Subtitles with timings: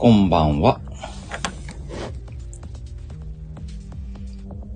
[0.00, 0.80] こんばんは。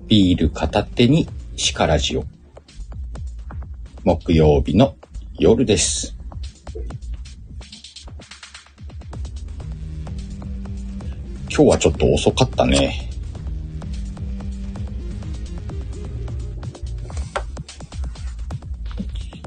[0.05, 2.25] ビール片手にシカラジオ。
[4.03, 4.97] 木曜日の
[5.39, 6.17] 夜です。
[11.49, 13.09] 今日はちょっと遅かったね。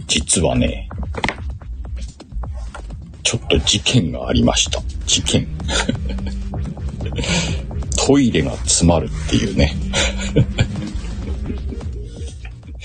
[0.07, 0.88] 実はね、
[3.23, 4.80] ちょっと事件がありました。
[5.05, 5.55] 事件。
[8.06, 9.74] トイレが詰まるっていうね。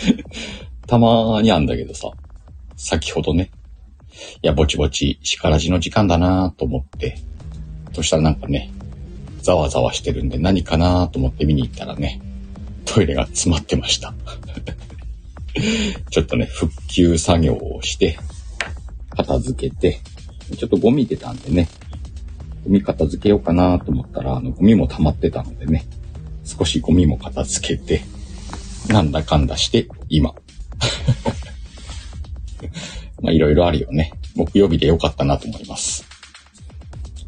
[0.88, 2.10] たまにあんだけどさ、
[2.76, 3.52] 先ほどね、
[4.42, 7.20] いや、ぼちぼち、しからじの時間だなと思って、
[7.94, 8.72] そしたらなんかね、
[9.44, 12.20] ざわざわしてるんで何かなと思って見に行ったらね、
[12.86, 14.16] トイレが詰まってました。
[16.10, 18.18] ちょっとね、復旧作業をして、
[19.12, 20.00] 片付けて、
[20.58, 21.68] ちょっとゴミ出たんでね、
[22.64, 25.86] ゴミ片付けようかなと思ったら、あの、ゴミも溜まってたのでね、
[26.44, 28.02] 少しゴミも片付けて、
[28.88, 30.34] なんだかんだして、今。
[33.22, 34.14] まあ、いろいろあるよね。
[34.36, 36.06] 木曜日でよかったなと思います。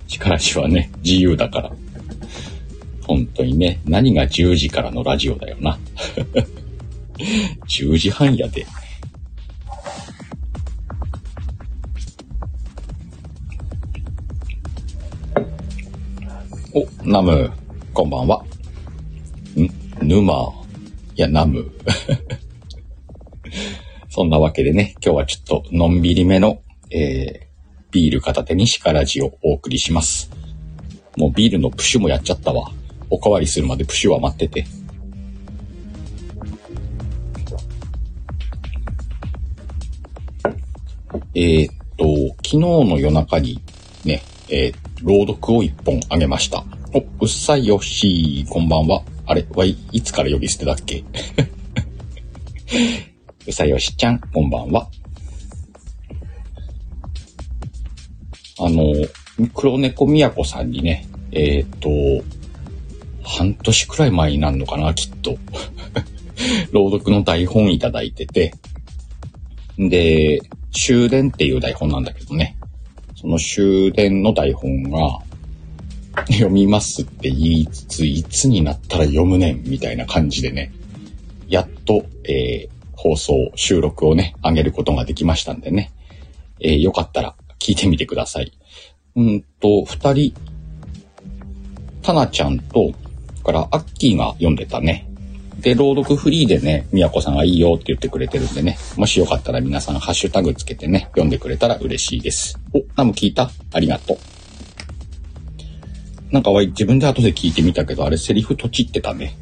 [0.08, 1.72] 力しはね、自由だから。
[3.06, 5.78] 本当にね、何が10時からのラジオだよな。
[7.68, 8.66] 10時半やで。
[16.76, 17.52] お、ナム、
[17.94, 18.44] こんばんは。
[19.56, 20.08] ん？
[20.08, 20.52] 沼。
[21.16, 21.72] いや、ナム。
[24.10, 30.32] そんなわけでね、今日はちょっとのんびりめの、えー、ビール片手にシカラジをお送りします。
[31.16, 32.72] もうビールのプシュもやっちゃったわ。
[33.12, 34.66] おかわりするまでプシュは待ってて。
[41.36, 42.06] えーっと、
[42.38, 43.62] 昨日の夜中に
[44.04, 46.64] ね、えー朗読を一本あげました。
[46.94, 49.04] お、うっさいよしー、こんばんは。
[49.26, 51.04] あれ、わい、いつから呼び捨てだっけ？
[53.46, 54.88] うさよしちゃん、こんばんは。
[58.60, 58.94] あの、
[59.54, 61.90] 黒猫みやこさんにね、えーっと、
[63.24, 65.38] 半年くらい前になるのかな、きっと。
[66.72, 68.54] 朗読の台本いただいてて、
[69.78, 70.40] で、
[70.72, 72.56] 終電っていう台本なんだけどね。
[73.24, 75.20] その終電の台本が、
[76.28, 80.74] 読みますって言いつつ、いつになったら読むねん、みたいな感じでね、
[81.48, 85.92] やっと、えー放送、収録をね、上げることができましたんでね、
[86.60, 88.52] えーよかったら聞いてみてください。
[89.16, 90.34] うんと、二人、
[92.02, 92.94] タナちゃんと、
[93.44, 95.10] からアッキーが読んでたね。
[95.64, 102.60] で、朗読フリーでね、みやこさんがいいよって言ってくれてるんでね、もしよかったら皆さんハッシュタグつけてね、読んでくれたら嬉しいです。
[102.74, 103.50] お、ナム聞いた？
[103.72, 104.18] ありがとう。
[106.32, 109.38] なんかわい、自分で後で聞いてみたけど、あれセリフとちってたね。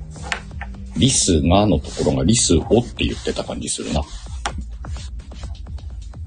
[0.95, 2.65] リスがのところがリスをっ
[2.95, 4.03] て言ってた感じするな。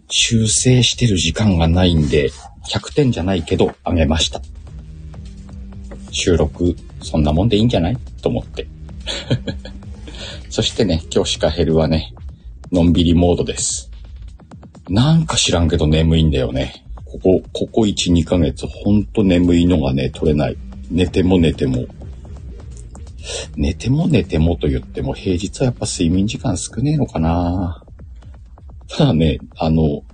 [0.08, 2.30] 修正してる時間がないんで、
[2.68, 4.40] 100点じゃないけど、あげました。
[6.10, 7.96] 収録、そんなもんでいいんじゃない？
[8.22, 8.66] と思って。
[10.54, 12.14] そしてね、今日シカヘルはね、
[12.70, 13.90] のんびりモードです。
[14.88, 16.86] なんか知らんけど眠いんだよね。
[17.04, 20.56] ここ、ここ1、2ヶ月、ほんと眠いのがね、取れない。
[20.92, 21.86] 寝ても寝ても。
[23.56, 27.82] 寝ても寝てもと言っても、平日はやっぱ睡眠時間少ねえのかな
[28.86, 30.04] ただね、あの、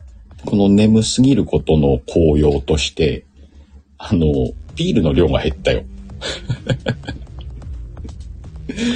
[0.46, 3.26] この眠すぎることの効用として、
[3.98, 4.24] あの、
[4.74, 5.84] ビールの量が減ったよ。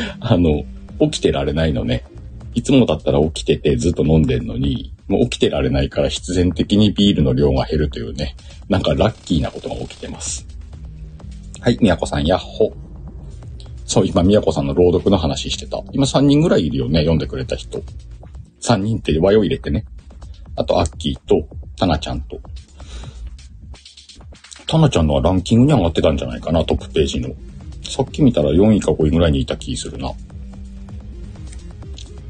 [0.20, 0.64] あの、
[1.00, 2.04] 起きてられないのね。
[2.54, 8.36] いつもだったら起きててずっと飲んでんのに、もう起きてられないから必然的にビールの量が減るというね、
[8.68, 10.46] なんかラッキーなことが起きてます。
[11.60, 12.72] はい、みやこさん、やっほ。
[13.86, 15.82] そう、今、みやこさんの朗読の話してた。
[15.92, 17.82] 今3人ぐらいいるよね、読んでくれた人。
[18.60, 19.84] 3人って輪を入れてね。
[20.56, 22.40] あと、アッキーと、タナちゃんと。
[24.66, 27.30] タナちゃんのはランキングに上がってたんじゃないかな、トップページの。
[27.82, 30.12] さっき見たら4位か5位ぐらいにいた気するな。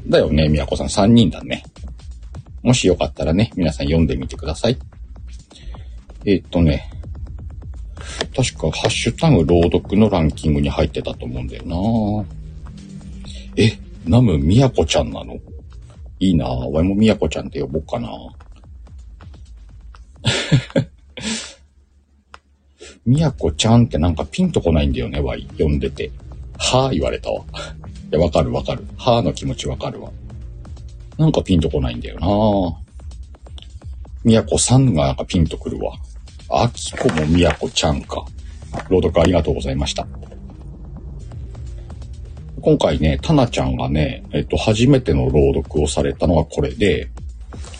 [0.07, 1.63] だよね、みやこさん3人だね。
[2.61, 4.77] もしよかったらね、皆さん読んでみてください。
[6.25, 6.89] えーっとね、
[8.35, 11.75] 確かハッシュタグ朗読のランキングに入ってたと思うんだよな
[13.57, 15.39] え、ナムみやこちゃんなの？
[16.19, 18.09] いいなわいもみやこちゃんって呼ぼうかな
[23.05, 25.45] みやこちゃんってなんかピンとこないんだよね、わい。
[25.51, 26.09] 読んでて。
[26.57, 27.43] はぁ言われたわ。
[28.15, 28.85] や、わかるわかる。
[28.97, 30.11] はぁの気持ちわかるわ。
[31.17, 32.27] なんかピンとこないんだよな
[34.25, 35.93] みやこさんがなんかピンとくるわ。
[36.49, 38.25] あきこもみやこちゃんか。
[38.89, 40.05] 朗読ありがとうございました。
[42.61, 47.09] 今回ね、タナちゃんがね、えっと、初めての朗読をされたのがこれで、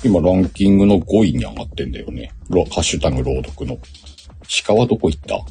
[0.03, 2.31] 今ランキングの5位に上がってんだよね。
[2.49, 3.77] ハッシュタグ朗読の。
[4.65, 5.43] 鹿はどこ行った？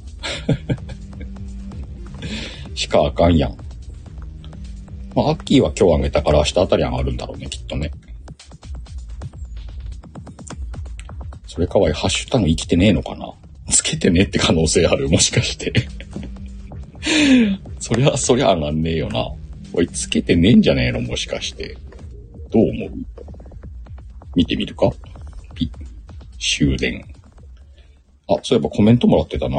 [2.91, 3.57] 鹿あかんやん。
[5.15, 7.93] まあ、アッキーは今日あげたから明日あたり上がるんだろうね、きっとね。
[11.47, 13.33] それかわいい、ハッシュタグ生きてねえのかな
[13.71, 15.73] つけてねって可能性あるもしかして
[17.79, 19.31] そりゃ、そりゃ上がんねえよな。
[19.73, 21.77] おい、つけてねえんじゃねえのもしかして。
[22.51, 22.91] どう思う？
[24.35, 24.91] 見てみるか？
[25.55, 25.71] ピ
[26.41, 27.05] 終電。
[28.29, 29.57] あ、そういえばコメントもらってたな。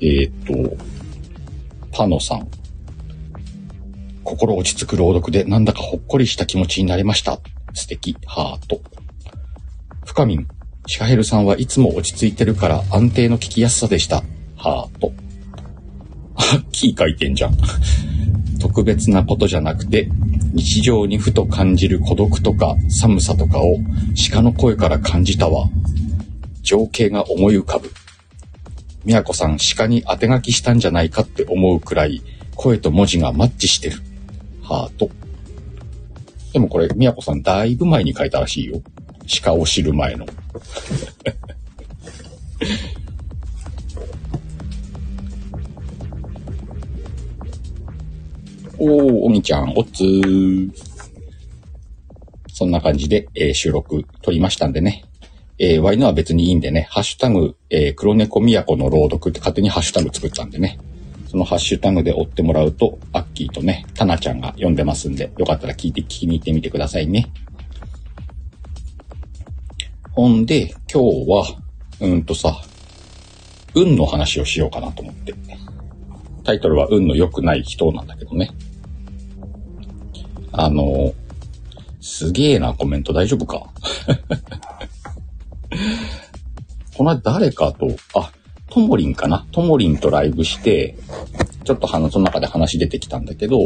[0.00, 0.76] えー、っと、
[1.92, 2.48] パノさん。
[4.26, 7.38] 心落ち着く朗読でなんだかほっこりした気持ちになりました。
[7.74, 8.80] 素敵、ハート。
[10.04, 10.48] 深みん。
[10.88, 14.24] シカヘルさんはいつも落ち着いてるから安定の聞きやすさでした。
[14.56, 15.12] ハート。
[16.34, 17.56] あ、 キー書いてんじゃん。
[18.58, 20.08] 特別なことじゃなくて、
[20.54, 23.76] 日常にふと感じる孤独とか寒さとかを
[24.32, 25.70] 鹿の声から感じたわ。
[26.62, 27.92] 情景が思い浮かぶ。
[29.04, 32.22] みやこさん、鹿に当て書きしたんじゃないかって思うくらい、
[32.56, 34.02] 声と文字がマッチしてる。
[34.66, 35.08] ハート。
[36.52, 38.82] でもこれ、みやこさん、だいぶ前に書いたらしいよ。
[39.42, 40.26] 鹿を知る前の。
[48.78, 50.70] おー、おみちゃん、おっつー。
[52.52, 55.04] そんな感じで、えー、収録撮りましたんでね。
[55.58, 60.78] えー、ワイのは別にいいんでね、ハッシュタグ、えー、黒猫都の朗読って勝手にハッシュタグ作ったんでね。
[61.36, 67.30] そのハッシュタグで追ってもらうと、アッキーとね、タナちゃんが読んでますんで、よかったら聞いて、聞きに行ってみてくださいね。
[70.12, 71.44] ほんで、今日は、
[72.00, 72.62] うんとさ、
[73.74, 75.34] 運の話をしようかなと思って。
[76.42, 78.48] タイトルは運の良くない人なんだけどね。
[80.52, 81.12] あの、
[82.00, 83.58] すげえなコメント大丈夫か？
[86.96, 88.32] この間誰かと、あ、
[88.76, 89.46] ともりんかな？
[89.52, 90.96] ともりんとライブして、
[91.64, 93.58] ちょっと話、その中で話出てきたんだけど、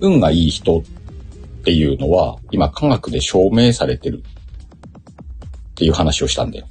[0.00, 0.82] 運がいい人っ
[1.64, 6.66] ていうのは、今科学で証明されてるっていう話をしたんだよ。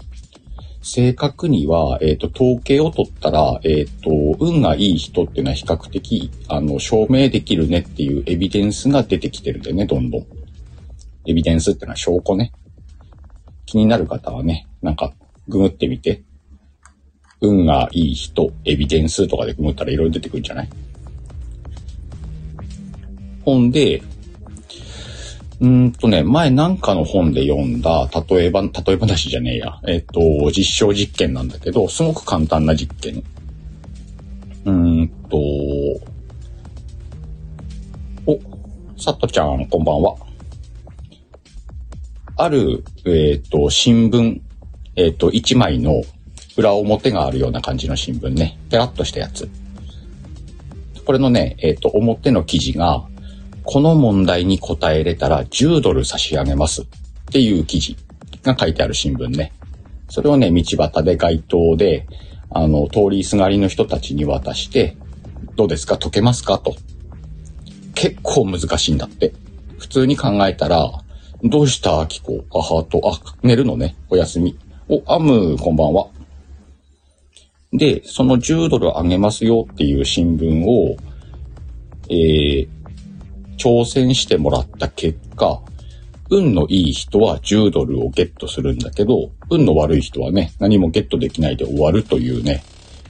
[0.82, 4.10] 正確には、えっ、ー、と、統計を取ったら、えっ、ー、と、
[4.44, 10.26] 運がいい人っていうのは比較的、あの、証明できるねっていうエビデンスが出てきてるんだよね、どんどん。
[11.28, 12.54] エビデンスってのは証拠ね。
[13.68, 15.14] 気になる方はね、なんか、
[15.48, 16.24] ググってみて。
[17.42, 20.70] 運がいい人、エビデンスとかでググったらいろいろ出てくるんじゃない？
[23.46, 24.02] 本で、
[25.60, 29.80] うんとね、前なんかの本で読んだ、例えば、例え話じゃねえや。
[29.88, 30.20] えっ、と、
[30.52, 33.24] 実証実験なんだけど、すごく簡単な実験。
[34.66, 35.38] うんと、
[38.26, 38.40] お、
[38.98, 40.16] さっとちゃん、こんばんは。
[42.36, 44.42] ある、えっ、と、新聞、
[44.96, 46.04] えっ、と、一枚の
[46.58, 48.58] 裏表があるような感じの新聞ね。
[48.70, 49.50] ペラッとしたやつ。
[51.06, 53.06] これのね、えっ、と、表の記事が、
[53.64, 56.86] この問題に答えれたら10ドル差し上げますっ
[57.32, 57.96] ていう記事
[58.44, 59.54] が書いてある新聞ね。
[60.10, 62.08] それをね、道端で街頭で、
[62.50, 64.98] あの、通りすがりの人たちに渡して、
[65.56, 65.98] どうですか？
[65.98, 66.58] 解けますか？
[66.60, 66.76] と。
[67.94, 69.34] 結構難しいんだって。
[69.78, 70.92] 普通に考えたら、
[71.44, 72.00] どうした？
[72.00, 73.96] アキコあはと、あ、寝るのね。
[74.10, 74.58] おやすみ。
[74.90, 76.08] お、アム、こんばんは。
[77.74, 80.96] で、その10ドルあげますよっていう新聞を、
[82.10, 82.68] えー、
[83.58, 85.62] 挑戦してもらった結果、
[86.30, 92.64] 運のいい人は10ドルをゲットするんだけど、運の悪い人はね、何もゲットできないで終わるというね、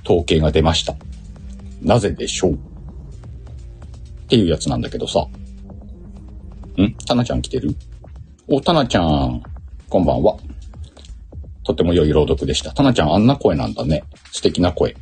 [0.06, 0.96] 統計が出ました。
[1.82, 2.54] なぜでしょう？
[2.54, 2.58] っ
[4.28, 5.22] ていうやつなんだけどさ。
[6.82, 6.94] ん？
[7.06, 7.76] タナちゃん来てる？
[8.48, 9.44] お、タナちゃん、
[9.90, 10.38] こんばんは。
[11.68, 12.72] とても良い朗読でした。
[12.72, 14.06] タナちゃんあんな声なんだね。
[14.32, 14.96] 素敵な声。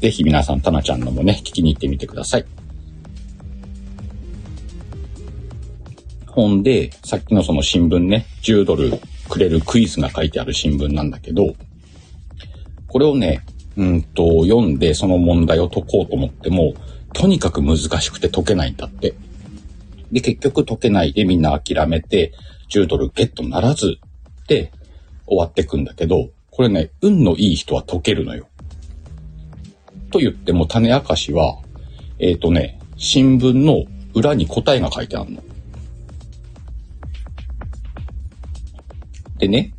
[0.00, 2.46] ぜひ皆さんタナちゃんのもね、聞きに行ってみてください。
[6.28, 8.92] 本で、さっきのその新聞ね、10ドル
[9.28, 11.54] くれるクイズが書いてある新聞なんだけど、
[12.88, 13.44] これをね、
[13.76, 16.72] うんと、読んでその問題を解こうと思っても、
[17.12, 19.14] とにかく難しくて解けないんだって。
[20.10, 22.32] で、結局解けないでみんな諦めて、
[22.70, 23.98] 10ドルゲットならず
[24.48, 24.72] で
[25.26, 28.48] 終わってくんだけど、これね、運のいい人は解けるのよ。
[30.10, 31.58] と言っても種明かしは、
[32.18, 35.42] えっ、ー、とね、新聞の裏に答えが書いてあるの。
[39.38, 39.74] でね、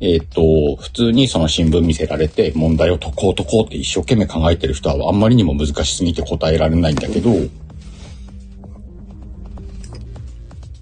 [0.00, 7.30] えっ、と、普通にその新聞見せられて問題を解こう解こうって一生懸命考えてる人はあんまりにも難しすぎて答えられないんだけど、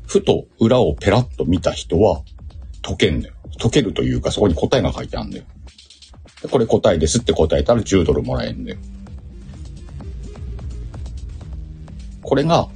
[0.07, 2.23] ふと裏をペラッと見た人は
[2.83, 3.36] 解けんだよ。
[3.59, 5.45] 解けるというかそこに答えが書いてあるんだよ。
[6.51, 8.79] これ答えですって答えたら10ドルもらえるんだよ。
[12.23, 12.69] これが、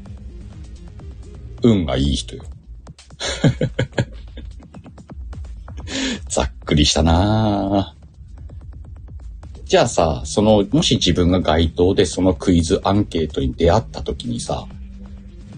[1.62, 2.44] 運がいい人よ。
[6.28, 7.94] ざっくりしたな
[9.64, 14.66] じゃあさ、その、もし自分が該当でそのクイズアンケートに出会った時にさ、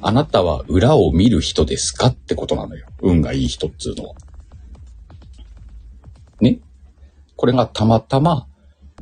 [0.00, 2.86] あなたは裏を見る人ですかってことなのよ。
[3.00, 4.14] 運がいい人っつうのは。
[7.42, 8.46] これがたまたま、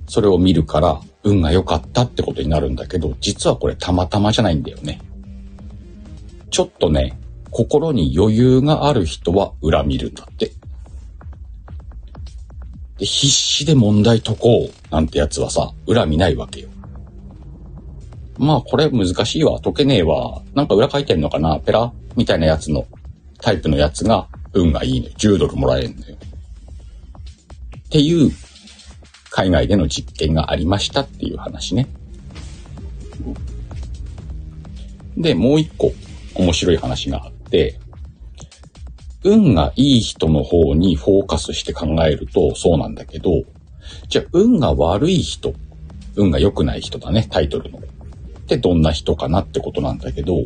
[0.07, 5.03] それを見るから運が良かったってことになるんだけど、実はこれたまたまじゃないんだよね。
[6.49, 7.21] ちょっとね、
[7.51, 10.53] 心に余裕がある人は裏見るんだって。
[12.97, 16.71] で、必死で問題解こうなんてやつはさ、裏見ないわけよ。
[18.39, 20.41] まあこれ難しいわ、解けねえわ。
[20.55, 21.93] なんか裏書いてんのかなペラ？
[22.17, 22.87] みたいなやつの、
[23.43, 25.15] タイプのやつが運がいいのね。
[25.19, 26.17] 10ドルもらえるんだよ。
[27.91, 28.31] っていう
[29.31, 31.89] 海外での実験がありましたっていう話ね。
[35.17, 35.93] で、もう一個
[36.37, 37.81] 面白い話があって、
[39.25, 43.43] 運がいい人の方にフォーカスして考えるとそうなんだけど、
[44.09, 45.53] じゃあ運が悪い人、
[46.15, 47.79] 運が良くない人だね、タイトルの。
[47.79, 47.83] っ
[48.47, 50.45] てどんな人かなってことなんだけど、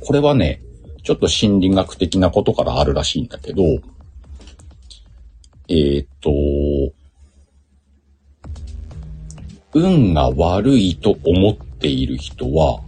[0.00, 0.60] これはね、
[1.02, 3.62] ちょっと心理学的なことからあるらしいんだけど、
[5.68, 6.30] えー、っと、
[9.74, 12.80] 運が悪いと思っている人は、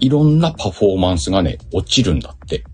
[0.00, 2.64] いろんなパフォーマンスがね、落ちるんだって。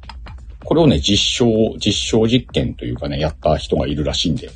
[0.64, 1.46] これをね、実証、
[1.78, 4.52] 実証実験というかね、やった人がいるらしいんだよ。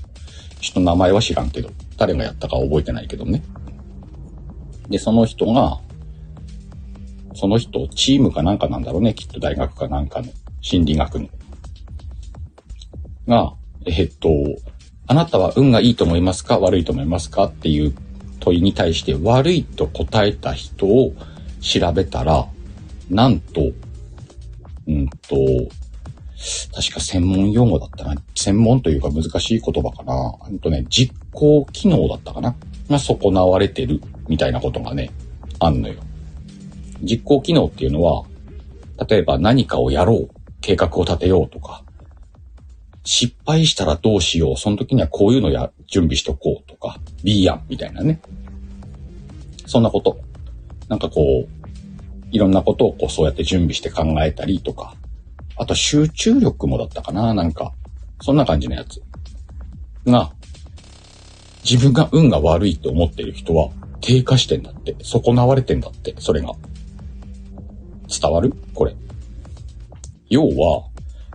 [0.60, 3.42] ちょっと名前は知らんけど、誰がやったか覚えてないけどね。
[4.88, 5.78] で、その人が、
[7.34, 10.28] その人、チームかなんかなんだろうね、きっと大学かなんかの、
[10.62, 11.28] 心理学の。
[13.28, 13.52] が、
[13.86, 14.30] えっと、
[15.06, 16.58] あなたは運がいいと思いますか？
[16.58, 17.44] 悪いと思いますか？
[17.44, 17.94] っていう
[18.40, 21.12] 問いに対して悪いと答えた人を
[21.60, 22.46] 調べたら、
[23.10, 23.62] なんと、
[24.88, 25.36] うんと、
[26.74, 28.20] 確か専門用語だったな。
[28.34, 30.34] 専門というか難しい言葉かな。
[30.48, 32.56] うんとね、実行機能だったかな。
[32.90, 35.10] が損なわれてるみたいなことがね、
[35.60, 35.94] あんのよ。
[37.00, 38.24] 実行機能っていうのは、
[39.08, 41.84] 例えば何かをやろう、計画を立てようとか、
[43.04, 44.56] 失敗したらどうしよう。
[44.56, 48.20] その時にはこういうのや、準備しとこうとか、B や、みたいなね。
[49.66, 50.20] そんなこと。
[50.88, 51.48] なんかこう、
[52.30, 54.94] いろんなことをこうそうやって準備して考えたりとか、
[55.56, 57.72] あと集中力もだったかな、なんか。
[58.20, 59.02] そんな感じのやつ。
[60.06, 60.32] が、
[61.64, 64.96] 自分が運が悪いって思ってる人は低下してんだって。
[65.02, 66.52] 損なわれてんだって、それが。
[68.08, 68.54] 伝わる？
[68.74, 68.94] これ。
[70.28, 70.88] 要は、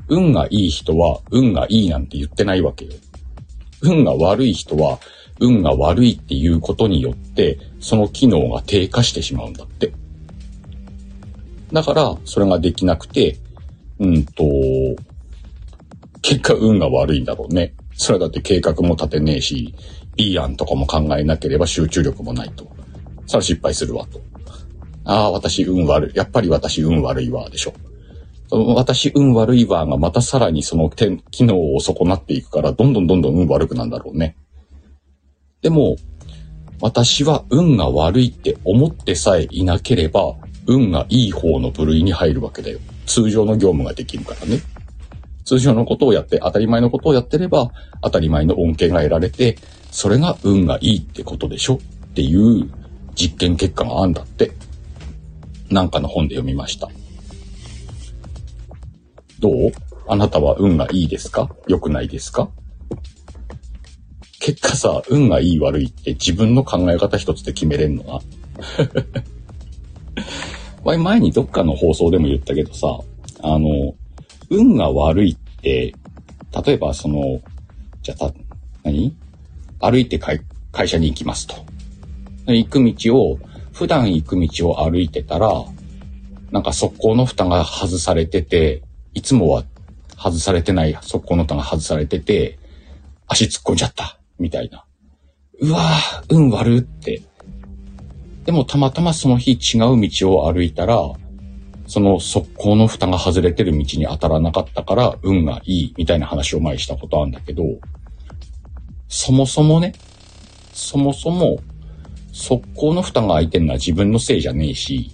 [0.08, 2.92] 運がいい人は運がいいなんて言ってないわけよ。
[3.82, 5.00] 運が悪い人は
[5.40, 9.94] 運が悪いっていうことによって、その機能が低下してしまうんだって。
[11.72, 13.38] だから、それができなくて、
[14.00, 14.44] うんと、
[16.22, 17.74] 結果運が悪いんだろうね。
[17.96, 19.74] それだって計画も立てねえし、
[20.18, 22.68] いい案とかも考えなければ集中力もないと。
[23.28, 24.22] それ失敗するわと。
[25.04, 26.12] ああ、私運悪い。
[26.16, 27.74] やっぱり私運悪いわ、でしょ。
[28.50, 34.38] 私運悪いわがまたさらにその、機能を損なっていくから、どんどんどんどん運悪くなんだろうね。
[35.62, 35.98] でも、
[36.80, 40.36] 私は運が悪いって思ってさえいなければ、
[40.66, 42.80] 運がいい方の部類に入るわけだよ。
[43.06, 44.62] 通常の業務ができるからね。
[45.44, 49.58] 通常のことをやって、当たり前のことをやってれば、当たり前の恩恵が得られて、
[49.92, 51.76] それが運がいいってことでしょ？
[51.76, 51.78] っ
[52.14, 52.70] ていう
[53.16, 54.52] 実験結果があんだって。
[55.70, 56.90] なんかの本で読みました。
[59.40, 59.72] どう？
[60.08, 61.50] あなたは運がいいですか？
[61.68, 62.50] 良くないですか？
[64.40, 68.22] 結果さ、運がいい悪いって自分の考え方一つで決めれんのな。
[70.98, 73.00] 前にどっかの放送でも言ったけどさ、
[73.42, 73.94] あの、
[74.50, 75.94] 運が悪いって、
[76.66, 77.42] 例えばその、
[78.02, 78.34] じゃあた、
[78.84, 79.14] 何？
[79.80, 80.40] 歩いて会
[80.88, 81.56] 社に行きますと。
[82.48, 83.40] 行く道を、
[83.74, 85.52] 普段行く道を歩いてたら、
[86.52, 88.82] なんか側溝の蓋が外されてて、
[89.18, 89.64] いつもは
[90.16, 92.60] 外されてない側溝の蓋が外されてて、
[93.26, 94.86] 足突っ込んじゃった、みたいな。
[95.60, 97.24] うわぁ、運悪って。
[98.46, 101.14] でもたまたまその日違う道を歩いたら、
[101.88, 107.64] その速攻の蓋が外れてる道に当たらなかったから運がいいみたいな話を前にしたことあるんだけど、
[109.08, 109.94] そもそもね、
[110.74, 111.58] そもそも
[112.32, 115.10] 速攻の蓋が開いてるのは自分のせいじゃねえし、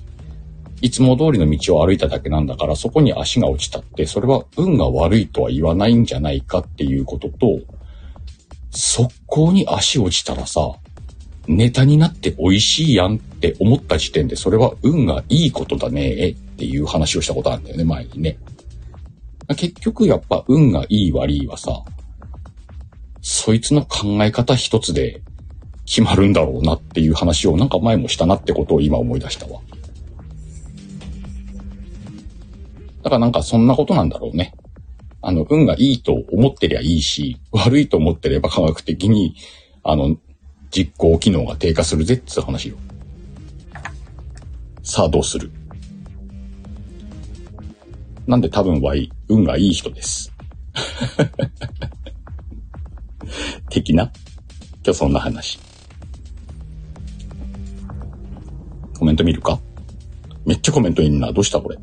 [0.83, 7.61] いつも通りの道を歩いただけなんだから、そこに足が落ちたって、それは運が悪いとは言わないんじゃないかっていうことと、
[8.69, 10.73] 速攻に足落ちたらさ、
[11.47, 18.37] ネタになって美味しいやんって思った時点で、それは運がいいことだねっていう話をしたことあるんだよね、前にね。
[19.55, 21.81] 結局やっぱ運がいい悪いはさ、
[23.21, 25.21] そいつの考え方一つで
[25.85, 29.61] 決まるんだろうなっていう話をなんか前もしたなってことを今思い出したわ。
[33.03, 34.53] だからなんかそんなことなんだろうね。
[35.21, 39.35] あの、運がいいと思ってりゃいいし、悪いと思ってれば科学的に、
[39.83, 40.17] あの、
[40.71, 42.75] 実行機能が低下するぜって話よ。
[44.81, 45.51] さあどうする？
[48.25, 50.33] なんで多分 Y、運がいい人です。
[53.69, 54.11] 的な？
[54.83, 55.59] 今日そんな話。
[58.97, 59.59] コメント見るか？
[60.45, 61.31] めっちゃコメントいんな。
[61.31, 61.77] どうしたこれ？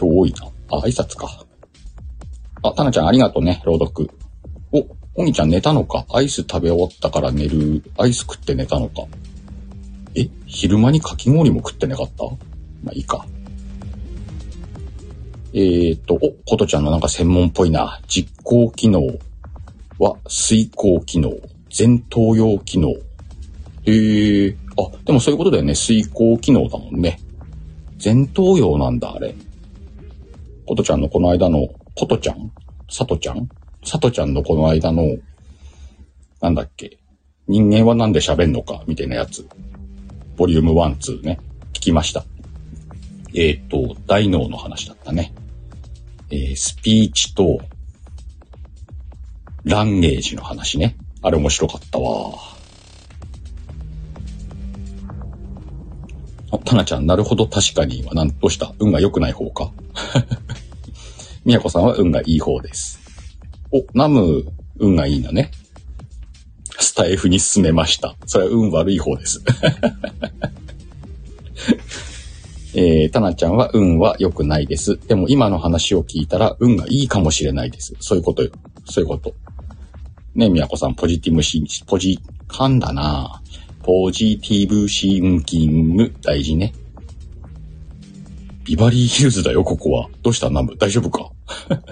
[0.00, 0.48] 今日多いな。
[0.70, 1.44] あ、挨拶か。
[2.62, 4.10] あ、タナちゃんありがとうね、朗読。
[4.72, 6.06] お、おにちゃん寝たのか？
[6.12, 7.82] アイス食べ終わったから寝る。
[7.98, 9.02] アイス食って寝たのか？
[10.14, 12.24] え昼間にかき氷も食ってなかった？
[12.82, 13.26] まあいいか。
[15.52, 18.00] えー、っと、お、ことちゃんのなんか専門っぽいな。
[18.06, 19.02] 実行機能
[19.98, 21.32] は遂行機能。
[21.76, 22.90] 前頭葉機能。
[23.84, 25.74] へえ、あ、でもそういうことだよね。
[25.74, 27.18] 遂行機能だもんね。
[28.02, 29.34] 前頭葉なんだ、あれ。
[30.70, 32.52] ことちゃんのこの間の、ことちゃん？
[32.88, 33.48] さとちゃん？
[33.84, 35.16] さとちゃんのこの間の、
[36.40, 36.98] なんだっけ？
[37.48, 38.84] 人間はなんで喋んのか？
[38.86, 39.48] みたいなやつ。
[40.36, 41.40] ボリューム1、2ね。
[41.72, 42.24] 聞きました。
[43.34, 45.34] えっ、ー、と、大脳の話だったね。
[46.30, 47.58] えー、スピーチと、
[49.64, 50.96] ランゲージの話ね。
[51.20, 52.38] あれ面白かったわ。
[56.52, 58.72] あ、タナちゃん、なるほど、確かには、なんとした？
[58.78, 59.72] 運が良くない方か？
[61.44, 63.00] みやこさんは運がいい方です。
[63.72, 64.44] お、ナム、
[64.78, 65.50] 運がいいんだね。
[66.78, 68.16] スタイフに進めました。
[68.26, 69.40] それは運悪い方です。
[72.74, 74.98] えー、タナちゃんは運は良くないです。
[75.08, 77.96] でも今の話を聞いたら運がいいかもしれないです。
[78.00, 78.50] そういうことよ。
[78.84, 79.34] そういうこと。
[80.34, 83.42] ね、みやこさん、ポジティブシン、ポジ、噛んだな
[83.82, 86.72] ポジティブシンキング、大事ね。
[88.64, 90.08] ビバリーヒルズだよ、ここは。
[90.22, 90.50] どうした？
[90.50, 91.30] ナム大丈夫か？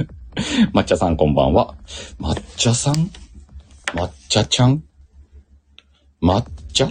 [0.73, 1.75] 抹茶さんこんばんは。
[2.21, 3.11] 抹茶さん？
[3.95, 4.83] 抹茶ちゃん？
[6.23, 6.91] 抹茶？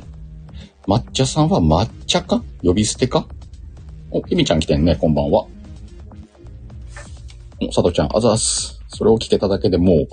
[0.88, 2.44] 抹茶さんは抹茶か？
[2.64, 3.28] 呼び捨てか？
[4.12, 5.46] お、ひみちゃん来てんね、こんばんは。
[7.62, 8.82] お、さとちゃん、あざーす。
[8.90, 10.08] それを聞けただけでもう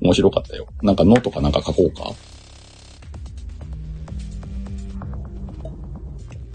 [0.04, 0.66] 面白かったよ。
[0.82, 2.12] なんかノートかなんか書こうか？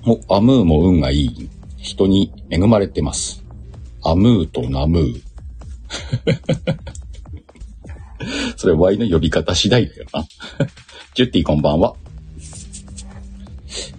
[0.06, 1.50] お、アムーも運がいい。
[1.82, 3.44] 人に恵まれてます。
[4.04, 5.22] アムーとナムー。
[8.56, 10.26] それ Y の呼び方次第だよな。
[11.15, 11.96] ジュッティこんばんは。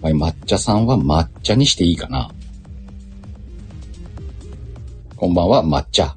[0.01, 2.31] はい、抹茶さんは抹茶にしていいかな。
[5.15, 6.13] こんばんは、抹茶。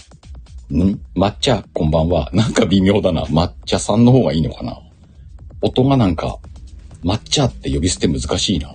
[0.73, 1.01] ん？
[1.15, 2.31] 抹茶、こんばんは。
[2.33, 3.25] なんか微妙だな。
[3.27, 4.81] 抹茶さんの方がいいのかな。
[5.61, 6.39] 音がなんか、
[7.05, 8.75] 抹茶って呼び捨て難しいな。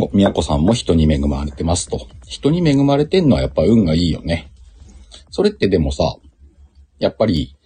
[0.00, 2.08] お、みやこさんも人に恵まれてますと。
[2.26, 4.50] 人に恵まれてんのはやっぱ運がいいよね。
[5.30, 6.16] それってでもさ、
[6.98, 7.56] やっぱり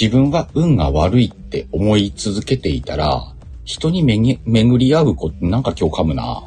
[0.00, 4.38] 自分が運が悪いって思い続けていたら、人に巡
[4.78, 6.44] り合うこと、なんか今日噛むな。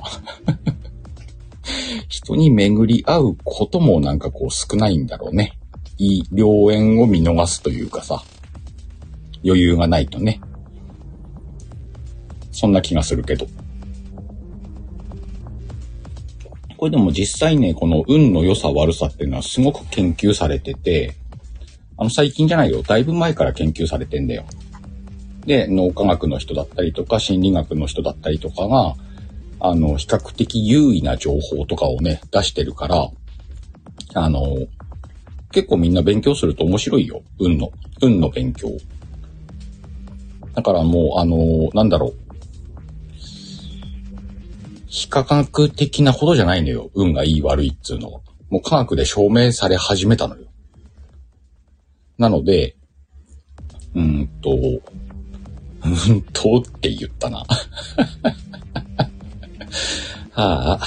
[2.07, 5.57] 人に巡り合うこともなんかこう少ないんだろうね。
[5.97, 8.23] いい良縁を見逃すというかさ、
[9.43, 10.41] 余裕がないとね。
[12.51, 13.47] そんな気がするけど。
[16.81, 21.13] これでも実際ね、この運の良さ悪さっていうのはすごく研究されてて、
[21.95, 22.81] あの最近じゃないよ。
[22.81, 24.45] だいぶ前から研究されてんだよ。
[25.45, 28.95] で、脳科学の人だったりとか、心理学の人だったりとかが、
[29.59, 33.11] あの、比較的優位な情報とかをね、出してるから、
[34.15, 34.43] あの、
[35.51, 37.21] 結構みんな勉強すると面白いよ。
[37.39, 37.71] 運の。
[38.01, 38.69] 運の勉強。
[40.55, 42.20] だからもう、あの、なんだろう。
[44.91, 46.91] 非科学的なほどじゃないのよ。
[46.95, 48.19] 運がいい悪いっつうのは。
[48.49, 50.47] もう科学で証明され始めたのよ。
[52.17, 52.75] なので、
[53.95, 54.57] うんと、う
[56.13, 57.37] んとって言ったな。
[60.31, 60.79] はあ。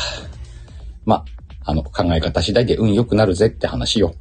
[1.07, 1.25] ま、
[1.65, 4.15] あの、考え方次第で運良くなるぜって話よ。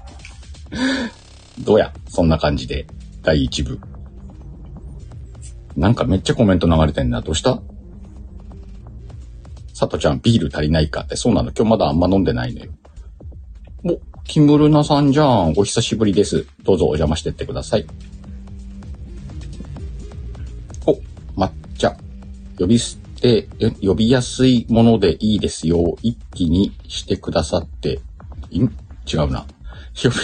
[1.64, 2.86] どうやそんな感じで、
[3.22, 3.80] 第1部。
[5.76, 7.22] なんかめっちゃコメント流れてんな。
[7.22, 7.62] どうした？
[9.78, 11.14] さとちゃん、ビール足りないかって。
[11.14, 12.72] そうなの今日まだあんま飲んでないのよ。
[13.84, 15.52] お、キムルナさんじゃん。
[15.56, 16.48] お久しぶりです。
[16.64, 17.86] どうぞお邪魔してってください。
[20.84, 20.98] お、
[21.40, 21.96] 抹茶。
[22.58, 23.48] 呼び捨て、
[23.80, 25.96] 呼びやすいものでいいですよ。
[26.02, 28.00] 一気にしてくださって。
[28.52, 28.64] ん？
[29.06, 29.46] 違うな。
[29.94, 30.14] 呼び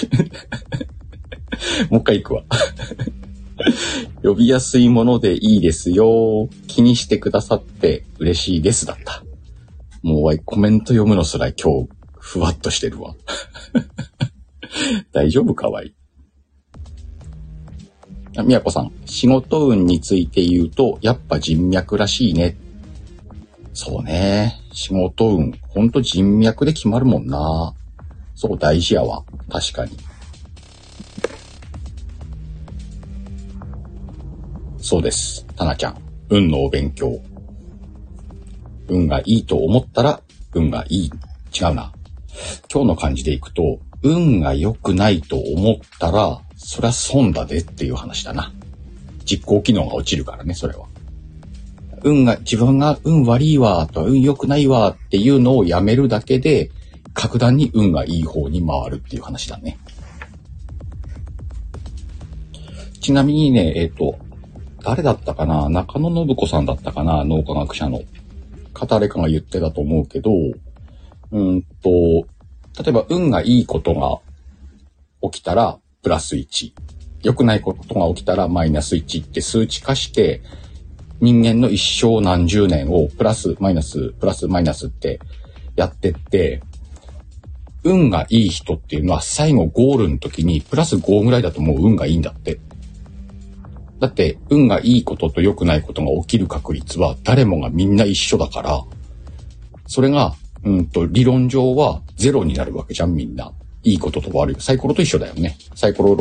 [1.91, 2.43] もう一回行くわ。
[4.25, 6.49] 呼びやすいものでいいですよ。
[6.67, 9.23] 気にしてくださって嬉しいですだった。
[10.05, 11.89] もうコメント読むのすら今日
[12.19, 13.17] ふわっとしてるわ。
[15.13, 15.87] 大丈夫かわい？
[15.87, 15.95] い。
[18.45, 22.55] みやこさん、仕事運について言うと、やっぱ人脈らしいね。
[23.73, 24.61] そうね。
[24.75, 27.73] 仕事運、ほんと人脈で決まるもんな。
[28.35, 29.25] そう、大事やわ。
[29.49, 29.93] 確かに。
[34.77, 35.47] そうです。
[35.57, 35.97] たなちゃん。
[36.29, 37.23] 運のお勉強。
[38.89, 40.21] 運がいいと思ったら、
[40.53, 41.11] 運がいい。
[41.59, 41.93] 違うな。
[42.73, 48.53] 今日の感じでいくと、運が良くないと思ったら、そりゃ損だでっていう話だな。
[49.25, 50.87] 実行機能が落ちるからね、それは。
[52.03, 56.71] 運が、自分が運悪いわ、と運良くないわっていうのをやめるだけで、
[57.15, 59.79] 格段に運がいい方に回るっていう話だね。
[63.01, 64.19] ちなみにね、えっ、ー、と、
[64.83, 65.69] 誰だったかな？
[65.69, 67.25] 中野信子さんだったかな？
[67.25, 68.03] 脳科学者の。
[68.75, 70.31] か誰かが言ってたと思うけど、
[71.31, 71.89] うんと、
[72.83, 74.21] 例えば運がいいことが
[75.31, 76.73] 起きたらプラス1。
[77.23, 80.43] 良くないことが起きたらマイナス1って数値化して、
[81.21, 85.21] 人間の一生何十年をプラスマイナス、プラスマイナスって
[85.77, 86.63] やってって、
[87.83, 92.61] 運がいい人っていうのは最後ゴールの時にプラス5ぐらいだともう運がいいんだって。
[94.01, 98.85] だって、運がいいことと良くないことが起きる確率は誰もがみんな一緒だから、
[99.87, 103.53] それが、うんと、理論上はゼロになるわけじゃん、みんな。
[103.83, 104.57] いいことと悪い。
[104.59, 105.57] サイコロと一緒だよね。
[105.75, 106.13] サイコロ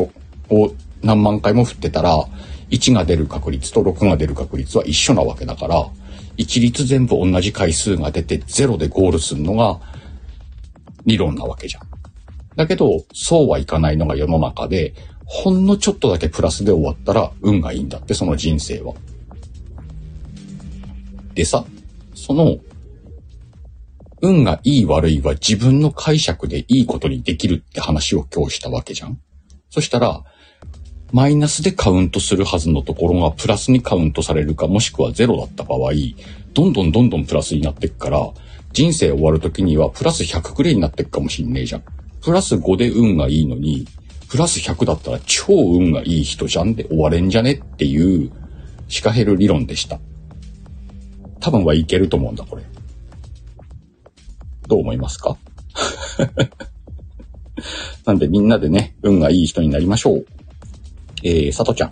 [0.49, 2.27] を何万回も振ってたら、
[2.69, 5.85] 1が出る確率と6が出る確率は一緒なわけだから、
[6.37, 9.79] 一律全部同じ回数が出てゼロでゴールするのが
[11.05, 11.83] 理論なわけじゃん。
[12.55, 14.93] だけど、そうはいかないのが世の中で、
[15.25, 18.93] ほんのちょっとだけプラスで終わったら運がいいんだって、その人生は。
[21.33, 21.65] でさ、
[22.13, 22.57] その、
[24.21, 29.19] 運がいい悪いは自分の解釈でいいことにできるって話を今日したわけじゃん。
[29.69, 30.23] そしたら、
[31.11, 35.91] マイナスでカウントするはずのところがプラスにカウントされるかもしくはゼロだった場合、
[36.53, 38.31] どんどんどんどんプラスになっていくから、
[38.71, 41.83] 人生終わる時にはプラス100くらいになっていくかもしんねえじゃん。
[42.21, 43.85] プラス5で運がいいのに、
[44.33, 48.31] プラス100だったら超運がいい人じゃんで終われんじゃねっていう
[48.87, 49.99] シカヘル理論でした。
[51.39, 52.63] 多分はいけると思うんだ、これ。
[54.67, 55.37] どう思いますか？
[58.07, 60.25] なんでみんなでね、運がいい人になりましょう。
[61.21, 61.91] えー、さとちゃん。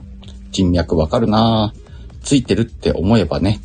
[0.49, 1.75] 人脈わかるな
[2.23, 3.59] ついてるって思えばね。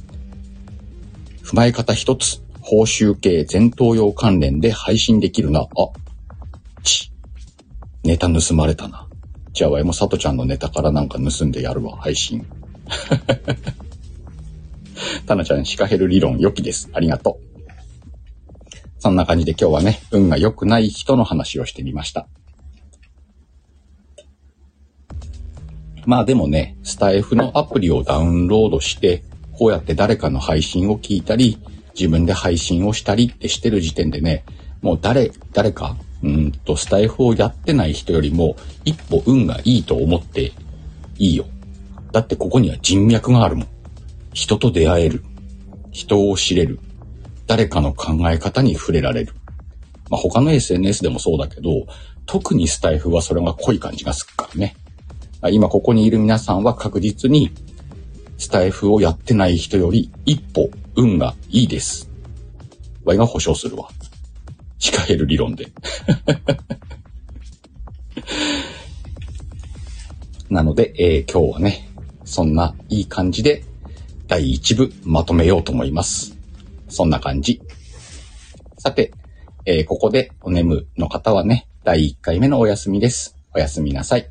[1.42, 2.42] 踏まえ方一つ。
[2.60, 5.60] 報酬系前頭葉関連で配信できるな。
[5.60, 5.66] あ、
[6.82, 7.10] ち。
[8.06, 9.08] ネタ盗まれたな。
[9.52, 12.46] じゃあ、わいもさとちゃんのネタからなんか盗んでやるわ、配信。
[15.26, 16.88] たなちゃん、シカヘル理論、良きです。
[16.92, 17.46] ありがとう。
[18.98, 22.28] そんな感じで今日はね、運が良くない人の話をしてみました。
[26.06, 31.58] まあでもね、スタイフのアプリをダウンロードして、こうやって誰かの配信を聞いたり、
[31.98, 34.44] 自分で配信をしたりってしてる時点でね、
[34.82, 40.52] もう誰、誰か、うんと、スタイフをやってない人よりも、一歩運がいいと思って
[41.18, 41.46] いいよ。
[42.12, 43.68] だってここには人脈があるもん。
[44.32, 45.24] 人と出会える。
[45.92, 46.78] 人を知れる。
[47.46, 49.34] 誰かの考え方に触れられる。
[50.10, 51.86] まあ、他の SNS でもそうだけど、
[52.26, 54.76] 特にスタイフはそれが濃い感じがするからね。
[55.50, 57.52] 今ここにいる皆さんは確実に
[58.38, 62.10] スタイフをやってない人より一歩運がいいです。
[63.04, 63.88] ワイが保証するわ。
[64.78, 65.68] シカヘル理論で。
[70.48, 71.88] なので、えー、今日はね、
[72.24, 73.64] そんないい感じで
[74.28, 76.36] 第1部まとめようと思います。
[76.88, 77.60] そんな感じ。
[78.78, 79.12] さて、
[79.64, 83.36] えー、ここでお眠の方はね、第1回目のお休みです。
[83.54, 84.28] おやすみなさい。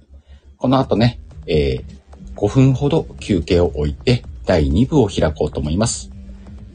[0.58, 6.12] この後ね、えー、5分ほど休憩を置いて第2部を開こうと思います。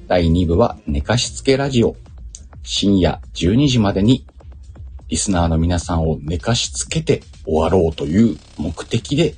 [0.09, 1.97] 第2部は寝かしつけラジオ。
[2.63, 4.27] 深夜12時までに
[5.09, 9.35] リスナーの皆さんを寝かしつけて終わろうという目的で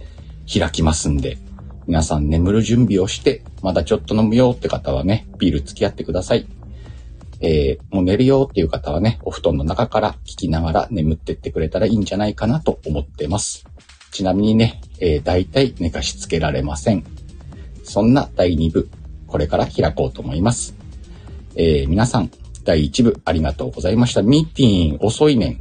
[0.52, 1.38] 開きますんで、
[1.86, 6.46] 皆さん眠る準備をして、まだちょっと飲むよって方はね、ビール付き合ってください。
[7.40, 13.66] えー、もう寝るよっていう方はね、お布団の中から聞きながら眠ってってくれたらいいんじゃないかなと思ってます。
[14.12, 17.04] ちなみにね、えー、大体寝かしつけられません。
[17.82, 18.90] そんな第2部、
[19.26, 20.76] これから開こうと思います。
[21.56, 22.30] えー、皆さん、
[22.64, 24.22] 第1部ありがとうございました。
[24.22, 25.58] ミーティン遅いねん。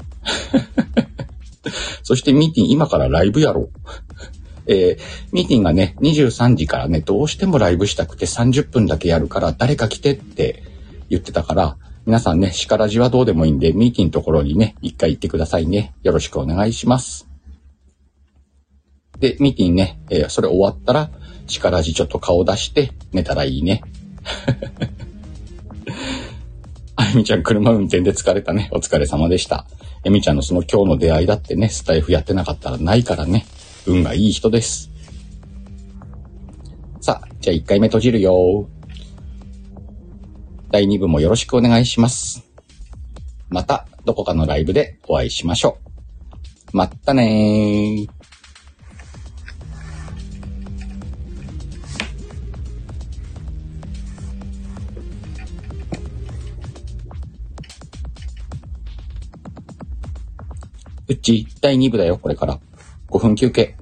[2.04, 3.70] そしてミーティン今からライブやろう。
[4.68, 5.00] えー、
[5.32, 10.64] ミーティンがね、23時からね、どうしてもライブしたくて30分だけやるから誰か来てって
[11.10, 15.94] 言ってたから、皆さんね、叱らじはどうでもいいんで、ミーティンのところにね、一回行ってくださいね。
[16.04, 17.28] よろしくお願いします。
[19.20, 21.12] で、ミーティンね、えー、それ終わったら、
[21.48, 23.84] 力じちょっと顔出して寝たらいいね。
[27.12, 28.70] あゆみちゃん車運転で疲れたね。
[28.72, 29.66] お疲れ様でした。
[30.06, 33.46] えみちゃんのその今日の出会いだってね、スタイフやってなかったらないからね。
[33.86, 34.90] 運がいい人です。
[37.02, 38.66] さあ、じゃあ1回目閉じるよ。
[40.72, 42.46] 第2部もよろしくお願いします。
[43.50, 45.80] また、どこかのライブでお会いしましょ
[46.72, 46.78] う。
[46.78, 48.21] まったねー。
[61.12, 62.60] うち第2部だよ、これから。
[63.10, 63.76] 5分休憩。